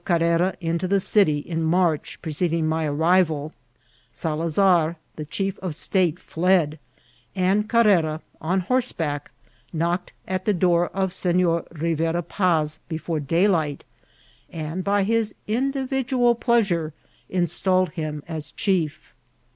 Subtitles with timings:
[0.03, 3.51] 201 Carrera into the city, in March preceding my arrivaly
[4.11, 6.79] Salaxar, the chief of the state, fled,
[7.35, 9.29] and Carrera, on horseback,
[9.71, 13.83] knocked at the door of Senor Rivera Paz before daylight,
[14.51, 16.93] and, by his individoal pleasure,
[17.29, 19.13] installed him as chief.